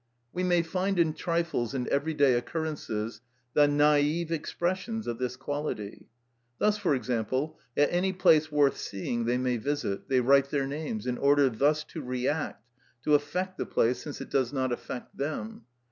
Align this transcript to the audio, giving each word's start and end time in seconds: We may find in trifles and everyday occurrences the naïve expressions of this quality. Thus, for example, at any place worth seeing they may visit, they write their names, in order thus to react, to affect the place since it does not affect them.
We 0.33 0.41
may 0.41 0.63
find 0.63 0.97
in 0.97 1.13
trifles 1.13 1.75
and 1.75 1.87
everyday 1.89 2.33
occurrences 2.33 3.21
the 3.53 3.67
naïve 3.67 4.31
expressions 4.31 5.05
of 5.05 5.19
this 5.19 5.35
quality. 5.37 6.07
Thus, 6.57 6.75
for 6.79 6.95
example, 6.95 7.59
at 7.77 7.89
any 7.91 8.11
place 8.11 8.51
worth 8.51 8.77
seeing 8.77 9.25
they 9.25 9.37
may 9.37 9.57
visit, 9.57 10.09
they 10.09 10.19
write 10.19 10.49
their 10.49 10.65
names, 10.65 11.05
in 11.05 11.19
order 11.19 11.51
thus 11.51 11.83
to 11.83 12.01
react, 12.01 12.65
to 13.03 13.13
affect 13.13 13.59
the 13.59 13.65
place 13.67 14.01
since 14.01 14.19
it 14.21 14.31
does 14.31 14.51
not 14.51 14.71
affect 14.71 15.15
them. 15.17 15.65